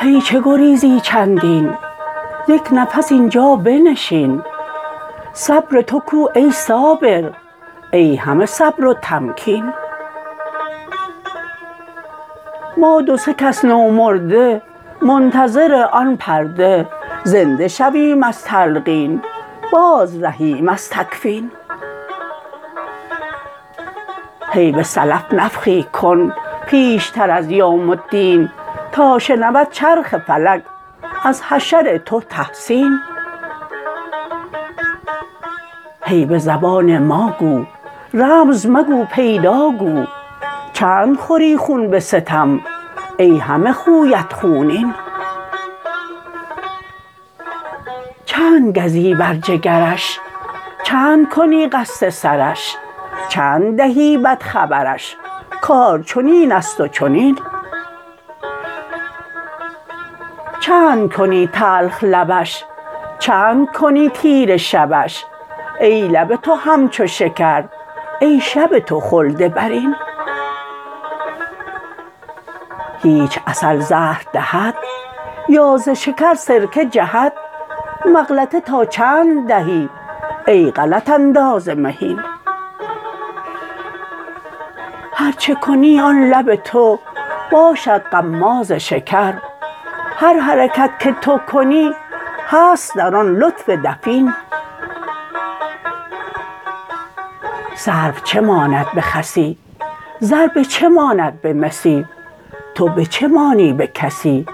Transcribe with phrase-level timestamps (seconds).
[0.00, 1.74] هی چه گریزی چندین
[2.48, 4.42] یک نفس این جا بنشین.
[5.32, 7.32] صبر تو کو ای صابر
[7.92, 9.72] ای همه صبر و تمکین.
[12.76, 14.62] ما دو سه کس نومرده
[15.02, 16.88] منتظر آن پرده
[17.24, 19.22] زنده شویم از تلقین
[19.72, 21.50] بازرهیم از تکفین.
[24.52, 26.32] هی به سلف نفخی کن
[26.66, 28.50] پیشتر از یوم الدین
[28.92, 30.62] تا شنود چرخ فلک
[31.24, 32.98] از حشر تو تحسین.
[36.04, 37.64] هی به زبان ما گو
[38.14, 40.04] رمز مگو پیدا گو.
[40.72, 42.60] چند خوری خون به ستم
[43.20, 44.94] ای همه خویت خونین.
[48.26, 50.20] چند گزی بر جگرش
[50.84, 52.76] چند کنی قصد سرش
[53.28, 55.16] چند دهی بد خبرش
[55.60, 57.38] کار چنین است و چنین.
[60.60, 62.64] چند کنی تلخ لبش
[63.18, 65.24] چند کنی تیره شبش
[65.80, 67.64] ای لب تو همچو شکر
[68.20, 69.94] ای شب تو خلد برین.
[73.02, 74.74] هیچ عسل زهر دهد
[75.48, 77.32] یا ز شکر سرکه جهد
[78.06, 79.88] مغلطه تا چند دهی
[80.46, 82.20] ای غلط انداز مهین
[85.14, 86.98] هر چه کنی آن لب تو
[87.52, 89.34] باشد غماز شکر
[90.16, 91.92] هر حرکت که تو کنی
[92.48, 94.32] هست در آن لطف دفین
[97.74, 99.58] سرو چه ماند به خسی؟
[100.20, 102.06] زر به چه ماند به مسی؟
[102.80, 104.46] تو به چه مانی به کسی؟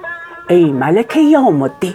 [0.49, 1.95] ای ملک یوم الدین